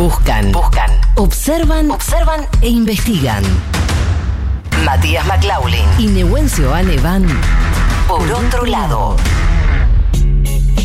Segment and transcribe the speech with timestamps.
[0.00, 3.44] Buscan, buscan, observan, observan e investigan.
[4.82, 7.26] Matías McLaughlin y Nehuencio Ane van
[8.08, 9.16] por otro lado.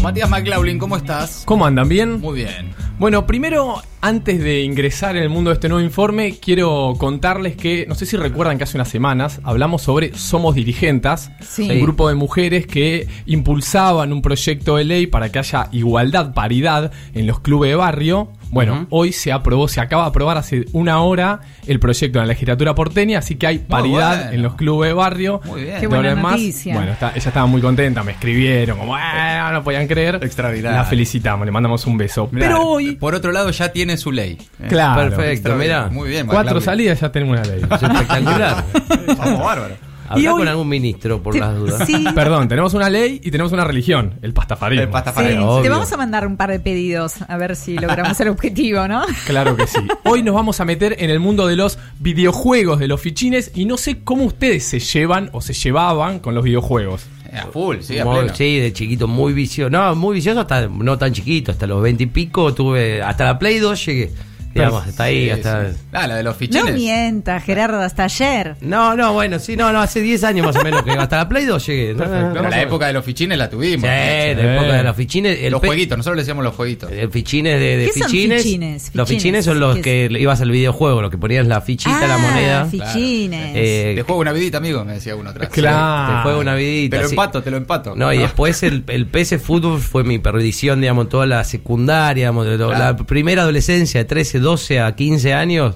[0.04, 1.43] Matías McLaughlin, ¿cómo estás?
[1.46, 1.88] ¿Cómo andan?
[1.88, 2.20] ¿Bien?
[2.20, 2.75] Muy bien.
[2.99, 7.86] Bueno, primero, antes de ingresar en el mundo de este nuevo informe, quiero contarles que,
[7.88, 11.70] no sé si recuerdan que hace unas semanas hablamos sobre Somos Dirigentas, Sí.
[11.70, 16.91] un grupo de mujeres que impulsaban un proyecto de ley para que haya igualdad, paridad
[17.13, 18.29] en los clubes de barrio.
[18.55, 22.33] Bueno, hoy se aprobó, se acaba de aprobar hace una hora el proyecto en la
[22.33, 24.32] legislatura porteña, así que hay paridad bueno.
[24.32, 25.41] en los clubes de barrio.
[25.46, 25.79] Muy bien.
[25.79, 26.73] Qué buena más, noticia.
[26.73, 30.15] Bueno, está- ella estaba muy contenta, me escribieron, como, "Ah, no podían creer.
[30.23, 30.77] Extraordinario.
[30.77, 32.27] La felicitamos, le mandamos un beso.
[32.31, 34.38] Mirá, Pero hoy, Por otro lado, ya tiene su ley.
[34.63, 35.89] Eh, claro, Perfecto, mira.
[35.89, 37.61] Muy bien, cuatro salidas ya tenemos una ley.
[37.69, 38.63] Espectacular.
[39.17, 39.75] Vamos, bárbaro.
[40.08, 41.83] Habla hoy- con algún ministro por Te- las dudas.
[41.88, 44.81] Sí, Perdón, tenemos una ley y tenemos una religión, el pastafarismo.
[44.83, 44.91] El sí.
[44.94, 45.50] pastafarismo.
[45.50, 45.63] Obvio.
[45.63, 49.03] Te vamos a mandar un par de pedidos a ver si logramos el objetivo, ¿no?
[49.25, 49.80] Claro que sí.
[50.03, 53.65] Hoy nos vamos a meter en el mundo de los videojuegos, de los fichines, y
[53.65, 57.05] no sé cómo ustedes se llevan o se llevaban con los videojuegos.
[57.33, 58.33] A full, sí, a pleno.
[58.33, 59.69] sí, de chiquito, muy vicioso.
[59.69, 63.37] No, muy vicioso hasta no tan chiquito, hasta los 20 y pico tuve, hasta la
[63.39, 64.11] Play 2 llegué.
[64.56, 65.72] Digamos, hasta ahí, Sí, hasta...
[65.72, 65.78] sí.
[65.92, 66.73] Ah, la de los No fichines.
[66.75, 68.56] mientas, Gerardo, hasta ayer.
[68.61, 71.28] No, no, bueno, sí, no, no, hace 10 años más o menos que hasta la
[71.30, 71.92] Play 2 llegué.
[71.94, 72.22] No, Perfecto.
[72.22, 72.61] no, Pero no, la no.
[72.64, 73.81] época de los fichines la tuvimos.
[73.81, 75.39] Sí, la época de los fichines.
[75.42, 76.89] el los pe- jueguitos, nosotros le decíamos los jueguitos.
[76.92, 78.44] eh, Fichines de, de ¿Qué son fichines.
[78.44, 78.92] fichines?
[78.94, 82.16] Los Fichines, son los ¿qué que ibas al videojuego, los que ponías la fichita, la
[82.16, 82.66] Ah, moneda.
[82.66, 83.52] Fichines.
[83.56, 85.50] Eh, Te juego una vidita, amigo, me decía uno atrás.
[85.50, 86.16] Claro.
[86.17, 86.98] Te juega una vidita.
[86.98, 87.94] Te lo empato, te lo empato.
[87.95, 92.48] No, y después el, el PS Fútbol fue mi perdición, digamos, toda la secundaria, digamos,
[92.48, 95.75] la primera adolescencia, de 13, 12 a 15 años,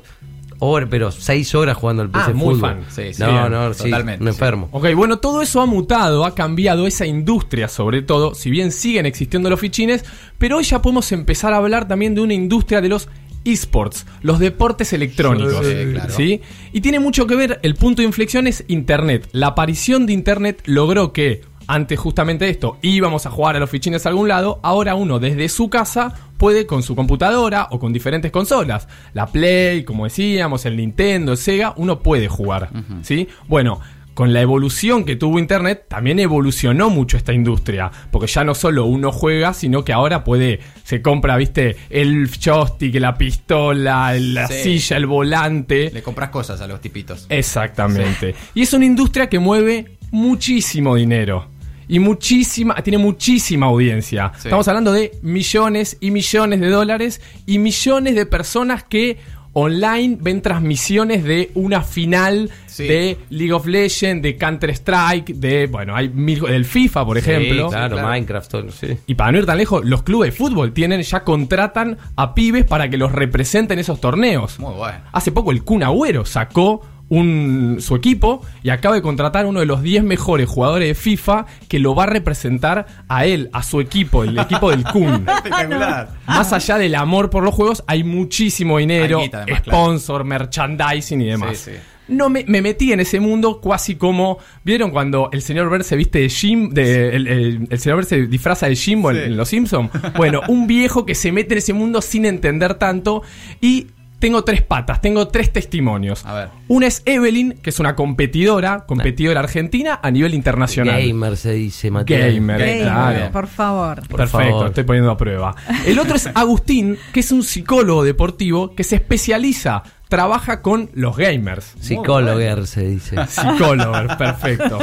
[0.59, 2.59] hora, pero 6 horas jugando al PS Ah, muy Fútbol.
[2.59, 2.81] fan.
[2.89, 4.35] Sí, sí, no, bien, no, sí, totalmente, un sí.
[4.35, 4.69] enfermo.
[4.71, 9.05] Ok, bueno, todo eso ha mutado, ha cambiado esa industria sobre todo, si bien siguen
[9.05, 10.05] existiendo los fichines,
[10.37, 13.09] pero hoy ya podemos empezar a hablar también de una industria de los
[13.45, 15.65] esports, los deportes electrónicos.
[15.65, 16.13] Sí, sí, claro.
[16.13, 16.41] ¿sí?
[16.73, 19.29] Y tiene mucho que ver, el punto de inflexión es Internet.
[19.31, 23.69] La aparición de Internet logró que, antes justamente de esto, íbamos a jugar a los
[23.69, 27.93] fichines a algún lado, ahora uno desde su casa puede con su computadora o con
[27.93, 28.87] diferentes consolas.
[29.13, 32.71] La Play, como decíamos, el Nintendo, el Sega, uno puede jugar.
[33.03, 33.27] ¿sí?
[33.47, 33.79] Bueno.
[34.15, 37.89] Con la evolución que tuvo Internet, también evolucionó mucho esta industria.
[38.11, 42.95] Porque ya no solo uno juega, sino que ahora puede, se compra, viste, el joystick,
[42.95, 44.77] la pistola, la Sí.
[44.79, 45.89] silla, el volante.
[45.93, 47.27] Le compras cosas a los tipitos.
[47.29, 48.35] Exactamente.
[48.55, 51.47] Y es una industria que mueve muchísimo dinero.
[51.89, 54.31] Y muchísima, tiene muchísima audiencia.
[54.37, 54.47] Sí.
[54.47, 59.17] Estamos hablando de millones y millones de dólares y millones de personas que
[59.53, 62.87] online ven transmisiones de una final Sí.
[62.87, 67.65] de League of Legends, de Counter Strike, de, bueno, hay mil, del FIFA, por ejemplo.
[67.67, 68.07] Sí, claro, claro.
[68.07, 68.95] Minecraft, todo, sí.
[69.07, 72.65] Y para no ir tan lejos, los clubes de fútbol tienen, ya contratan a pibes
[72.65, 74.59] para que los representen en esos torneos.
[74.59, 74.99] Muy bueno.
[75.11, 79.65] Hace poco el Kun Agüero sacó un, su equipo y acaba de contratar uno de
[79.65, 83.81] los 10 mejores jugadores de FIFA que lo va a representar a él, a su
[83.81, 85.25] equipo, el equipo del Kun.
[86.27, 89.55] Más allá del amor por los juegos, hay muchísimo dinero, Hay claro.
[89.57, 91.57] sponsor, merchandising y demás.
[91.57, 91.77] Sí, sí.
[92.09, 94.39] No me, me metí en ese mundo casi como.
[94.63, 96.71] ¿Vieron cuando el señor Bert se viste de Jim?
[96.71, 99.91] De, el, el- el señor se disfraza de Jimbo en, en Los Simpsons.
[100.17, 103.21] Bueno, un viejo que se mete en ese mundo sin entender tanto.
[103.61, 103.87] Y
[104.19, 106.25] tengo tres patas, tengo tres testimonios.
[106.25, 106.49] A ver.
[106.67, 111.01] Una es Evelyn, que es una competidora, competidora argentina a nivel internacional.
[111.01, 112.19] Gamer se dice, Mateo.
[112.33, 113.31] Gamer, Gamer, claro.
[113.31, 114.07] por favor.
[114.07, 114.67] Por Perfecto, favor.
[114.67, 115.55] estoy poniendo a prueba.
[115.85, 121.15] El otro es Agustín, que es un psicólogo deportivo que se especializa, trabaja con los
[121.15, 121.75] gamers.
[121.79, 123.15] Psicólogo se dice.
[123.27, 124.79] Psicólogo, perfecto.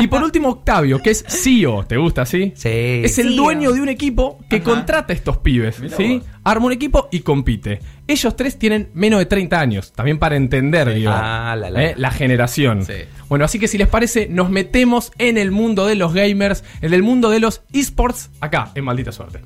[0.00, 2.52] Y por último, Octavio, que es CEO, ¿te gusta, sí?
[2.56, 2.68] Sí.
[3.04, 3.36] Es el CEO.
[3.36, 4.64] dueño de un equipo que Ajá.
[4.64, 6.18] contrata a estos pibes, Mirá ¿sí?
[6.18, 6.33] vos.
[6.44, 7.80] Arma un equipo y compite.
[8.06, 11.82] Ellos tres tienen menos de 30 años, también para entender, digo, Ah, la, la.
[11.82, 11.94] ¿eh?
[11.96, 12.84] la generación.
[12.84, 12.92] Sí.
[13.28, 16.92] Bueno, así que si les parece, nos metemos en el mundo de los gamers, en
[16.92, 19.40] el mundo de los esports, acá, en Maldita Suerte.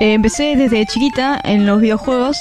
[0.00, 2.36] Eh, empecé desde chiquita en los videojuegos,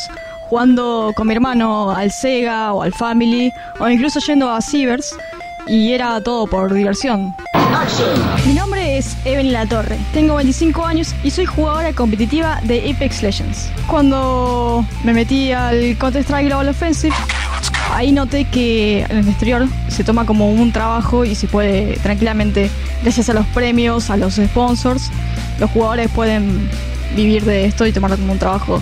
[0.50, 5.18] jugando con mi hermano al Sega o al Family, o incluso yendo a Cibers,
[5.66, 7.34] y era todo por diversión.
[8.46, 13.22] Mi nombre es Evelyn La Torre, tengo 25 años y soy jugadora competitiva de Apex
[13.22, 13.70] Legends.
[13.86, 17.14] Cuando me metí al Counter-Strike Global Offensive,
[17.94, 22.72] ahí noté que en el exterior se toma como un trabajo y se puede tranquilamente,
[23.04, 25.12] gracias a los premios, a los sponsors,
[25.60, 26.68] los jugadores pueden
[27.16, 28.82] vivir de esto y tomarlo como un trabajo.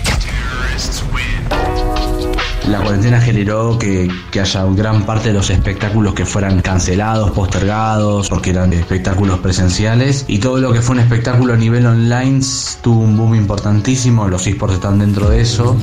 [2.68, 4.10] La cuarentena generó que,
[4.40, 10.24] haya gran parte de los espectáculos que fueran cancelados, postergados, porque eran espectáculos presenciales.
[10.26, 12.40] Y todo lo que fue un espectáculo a nivel online
[12.82, 14.26] tuvo un boom importantísimo.
[14.26, 15.76] Los esports están dentro de eso.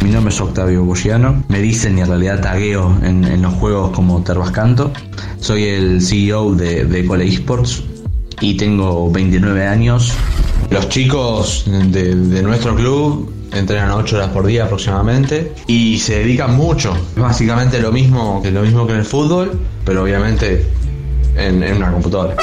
[0.00, 1.42] Mi nombre es Octavio Bulliano.
[1.48, 4.92] Me dicen y en realidad tagueo en, los juegos como Terbascanto.
[5.40, 7.82] Soy el CEO de, de Cole Esports
[8.40, 10.12] y tengo 29 años.
[10.70, 16.96] Los chicos de nuestro club entrenan 8 horas por día aproximadamente y se dedican mucho.
[17.16, 20.66] Básicamente lo mismo, lo mismo que en el fútbol, pero obviamente
[21.36, 22.36] en, en una computadora.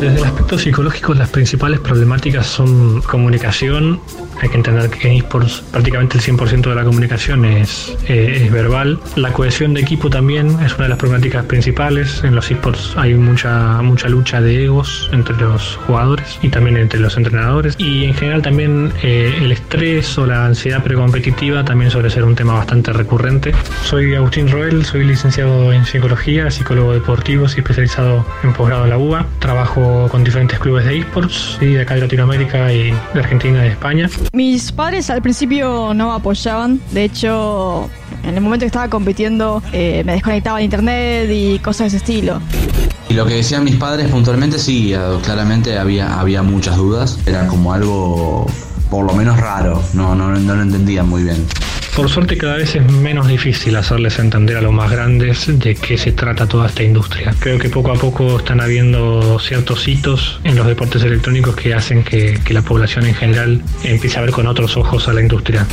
[0.00, 4.00] Desde el aspecto psicológico, las principales problemáticas son comunicación.
[4.40, 8.52] Hay que entender que en esports prácticamente el 100% de la comunicación es, eh, es
[8.52, 8.98] verbal.
[9.16, 12.22] La cohesión de equipo también es una de las problemáticas principales.
[12.24, 17.00] En los esports hay mucha, mucha lucha de egos entre los jugadores y también entre
[17.00, 17.74] los entrenadores.
[17.78, 22.34] Y en general también eh, el estrés o la ansiedad precompetitiva también suele ser un
[22.34, 23.52] tema bastante recurrente.
[23.84, 28.98] Soy Agustín Roel, soy licenciado en psicología, psicólogo deportivo y especializado en posgrado en la
[28.98, 29.26] UBA.
[29.38, 33.62] Trabajo con diferentes clubes de esports, y de acá de Latinoamérica y de Argentina y
[33.62, 34.08] de España.
[34.32, 37.88] Mis padres al principio no me apoyaban, de hecho,
[38.22, 41.96] en el momento que estaba compitiendo eh, me desconectaba de internet y cosas de ese
[41.98, 42.40] estilo.
[43.08, 47.18] Y lo que decían mis padres puntualmente, sí, eh, claramente había, había muchas dudas.
[47.26, 48.46] Era como algo
[48.90, 51.44] por lo menos raro, no, no, no lo entendían muy bien.
[51.96, 55.96] Por suerte cada vez es menos difícil hacerles entender a los más grandes de qué
[55.96, 57.34] se trata toda esta industria.
[57.38, 62.04] Creo que poco a poco están habiendo ciertos hitos en los deportes electrónicos que hacen
[62.04, 65.66] que, que la población en general empiece a ver con otros ojos a la industria.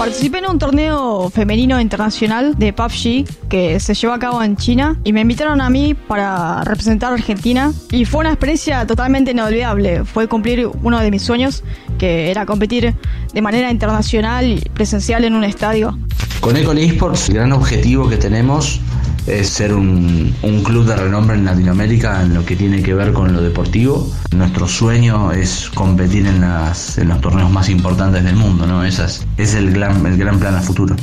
[0.00, 4.98] Participé en un torneo femenino internacional de PUBG que se llevó a cabo en China
[5.04, 10.06] y me invitaron a mí para representar a Argentina y fue una experiencia totalmente inolvidable.
[10.06, 11.62] Fue cumplir uno de mis sueños
[11.98, 12.94] que era competir
[13.34, 15.98] de manera internacional y presencial en un estadio.
[16.40, 18.80] Con Ecole Esports, el gran objetivo que tenemos
[19.26, 23.12] es ser un, un, club de renombre en Latinoamérica en lo que tiene que ver
[23.12, 24.10] con lo deportivo.
[24.34, 28.84] Nuestro sueño es competir en, las, en los torneos más importantes del mundo, ¿no?
[28.84, 30.96] Ese es, es el, gran, el gran plan a futuro.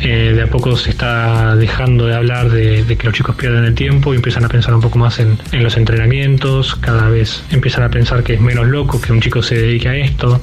[0.00, 3.64] Eh, de a poco se está dejando de hablar de, de, que los chicos pierden
[3.64, 7.44] el tiempo y empiezan a pensar un poco más en, en, los entrenamientos, cada vez
[7.50, 10.40] empiezan a pensar que es menos loco que un chico se dedique a esto.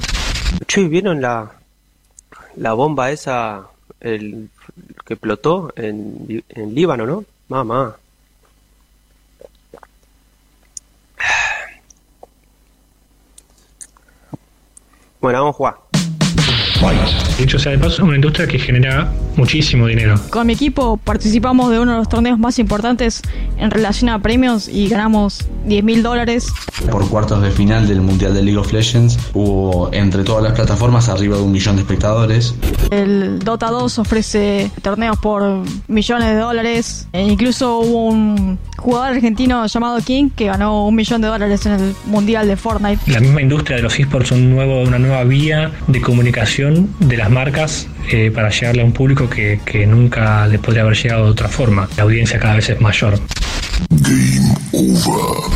[0.66, 1.50] Che, ¿vieron la,
[2.56, 3.64] la bomba esa,
[4.00, 4.48] el
[5.04, 7.24] que explotó en, en Líbano, ¿no?
[7.48, 7.96] Mamá.
[15.20, 15.90] Bueno, vamos a jugar.
[17.38, 20.20] Dicho sea de paso, es una industria que genera muchísimo dinero.
[20.30, 23.22] Con mi equipo participamos de uno de los torneos más importantes
[23.58, 26.48] en relación a premios y ganamos 10 mil dólares.
[26.90, 31.08] Por cuartos de final del Mundial de League of Legends hubo entre todas las plataformas
[31.08, 32.54] arriba de un millón de espectadores.
[32.90, 37.08] El Dota 2 ofrece torneos por millones de dólares.
[37.12, 41.72] E incluso hubo un jugador argentino llamado King que ganó un millón de dólares en
[41.72, 43.10] el Mundial de Fortnite.
[43.10, 47.30] La misma industria de los esports un nuevo, una nueva vía de comunicación de las
[47.30, 51.30] marcas eh, para llegarle a un público que, que nunca le podría haber llegado de
[51.30, 51.88] otra forma.
[51.96, 53.18] La audiencia cada vez es mayor.
[53.90, 55.50] Game over.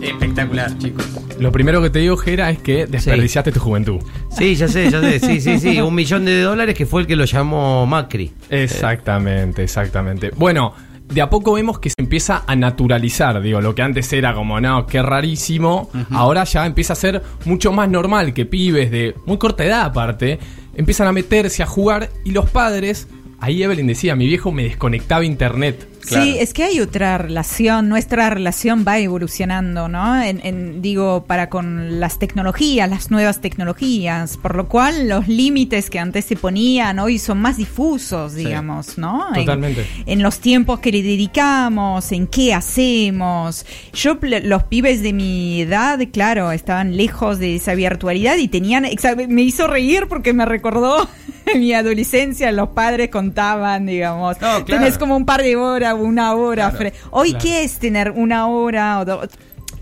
[0.00, 1.08] Espectacular, chicos.
[1.38, 3.54] Lo primero que te digo, Jera, es que desperdiciaste sí.
[3.54, 4.00] tu juventud.
[4.36, 5.18] Sí, ya sé, ya sé.
[5.18, 5.80] Sí, sí, sí.
[5.80, 8.32] Un millón de dólares que fue el que lo llamó Macri.
[8.48, 10.30] Exactamente, exactamente.
[10.36, 10.74] Bueno,
[11.12, 14.60] de a poco vemos que se empieza a naturalizar, digo, lo que antes era como,
[14.60, 16.06] no, qué rarísimo, uh -huh.
[16.12, 20.38] ahora ya empieza a ser mucho más normal que pibes de muy corta edad aparte,
[20.74, 23.08] empiezan a meterse a jugar y los padres,
[23.40, 25.88] ahí Evelyn decía, mi viejo me desconectaba internet.
[26.06, 26.24] Claro.
[26.24, 30.20] Sí, es que hay otra relación, nuestra relación va evolucionando, ¿no?
[30.20, 35.90] En, en, digo, para con las tecnologías, las nuevas tecnologías, por lo cual los límites
[35.90, 39.26] que antes se ponían hoy son más difusos, digamos, sí, ¿no?
[39.32, 39.86] Totalmente.
[40.06, 43.64] En, en, los tiempos que le dedicamos, en qué hacemos.
[43.92, 48.86] Yo, los pibes de mi edad, claro, estaban lejos de esa virtualidad y tenían,
[49.28, 51.08] me hizo reír porque me recordó
[51.54, 54.64] mi adolescencia, los padres contaban, digamos, no, claro.
[54.64, 56.70] tenés como un par de horas una hora.
[56.70, 57.42] Claro, Hoy, claro.
[57.42, 59.28] ¿qué es tener una hora o dos?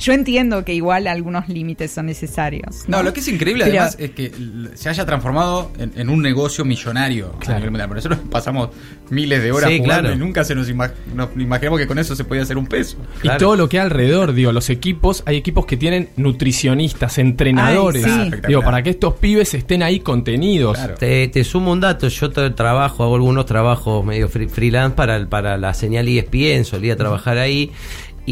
[0.00, 2.85] Yo entiendo que igual algunos límites son necesarios.
[2.88, 4.33] No, no lo que es increíble Pero, además es que
[4.75, 7.33] se haya transformado en, en un negocio millonario.
[7.38, 7.71] Claro.
[7.88, 8.71] Por eso pasamos
[9.11, 10.16] miles de horas sí, jugando claro.
[10.16, 12.97] y nunca se nos, nos, imaginamos que con eso se podía hacer un peso.
[13.21, 13.37] Claro.
[13.37, 18.04] Y todo lo que hay alrededor, digo, los equipos, hay equipos que tienen nutricionistas, entrenadores.
[18.04, 18.40] Ay, sí.
[18.49, 20.78] Digo, para que estos pibes estén ahí contenidos.
[20.99, 25.57] Te, te, sumo un dato, yo trabajo, hago algunos trabajos medio free, freelance para, para
[25.57, 27.73] la señal ESPN, solía trabajar ahí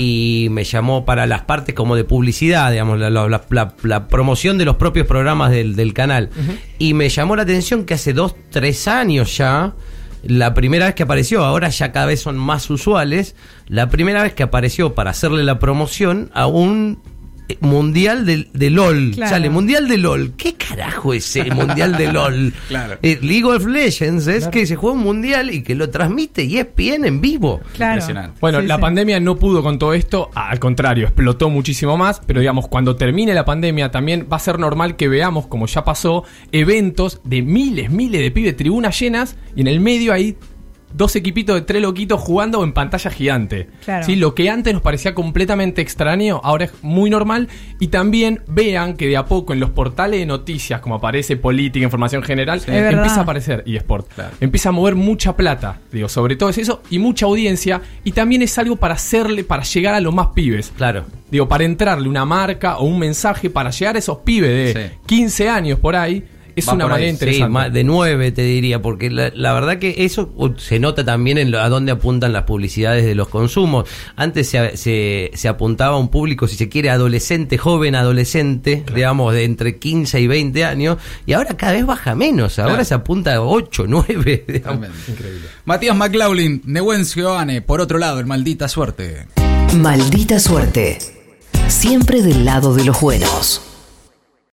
[0.00, 4.56] y me llamó para las partes como de publicidad, digamos, la, la- la- la promoción
[4.56, 6.30] de los propios programas del, del canal.
[6.78, 9.74] Y me llamó la atención que hace dos, tres años ya,
[10.22, 13.34] la primera vez que apareció, ahora ya cada vez son más usuales,
[13.66, 17.00] la primera vez que apareció para hacerle la promoción a un
[17.60, 19.12] mundial de, de LOL.
[19.12, 19.30] Claro.
[19.30, 20.32] Sale, mundial de LOL.
[20.36, 22.52] ¿Qué carajo es el mundial de LOL?
[22.68, 22.98] Claro.
[23.02, 26.60] Eh, League of Legends es que se juega un mundial y que lo transmite E
[26.60, 27.60] ESPN en vivo.
[27.74, 27.94] Claro.
[27.94, 28.38] Impresionante.
[28.40, 28.80] Bueno, Sí, la sí.
[28.80, 33.32] pandemia no pudo con todo esto, al contrario, explotó muchísimo más, pero digamos, cuando termine
[33.34, 37.90] la pandemia también va a ser normal que veamos, como ya pasó, eventos de miles,
[37.90, 40.36] miles de pibes, tribunas llenas, y en el medio hay
[40.92, 43.68] dos equipitos de tres loquitos jugando en pantalla gigante.
[43.85, 44.04] Claro.
[44.04, 44.16] ¿Sí?
[44.16, 49.07] Lo que antes nos parecía completamente extraño, ahora es muy normal, y también vean que
[49.07, 53.23] de a poco en los portales de noticias, como aparece política, información general, empieza a
[53.23, 54.09] aparecer eSport.
[54.12, 54.37] Claro.
[54.40, 58.42] Empieza a mover mucha plata, digo, sobre todo es eso, y mucha audiencia, y también
[58.42, 60.73] es algo para hacerle, para llegar a los más pibes.
[60.76, 61.04] Claro.
[61.30, 64.97] Digo, para entrarle una marca o un mensaje para llegar a esos pibes de Sí.
[65.07, 66.25] 15 años por ahí,
[66.58, 67.52] es Va una ahí, manera sí, Sí, interesante.
[67.52, 71.38] más de nueve te diría, porque la, la verdad que eso uh, se nota también
[71.38, 73.88] en lo- a dónde apuntan las publicidades de los consumos.
[74.16, 79.32] Antes se, se, se apuntaba a un público, si se quiere, adolescente, joven adolescente, digamos,
[79.34, 82.84] de entre 15 y 20 años, y ahora cada vez baja menos, ahora Claro.
[82.84, 84.88] se apunta a 8, 9, digamos.
[85.06, 85.48] Tremendo.
[85.64, 89.26] Matías McLaughlin, Nehuencio Ane, por otro lado, el maldita suerte.
[89.76, 90.98] Maldita suerte.
[91.68, 93.60] Siempre del lado de los buenos.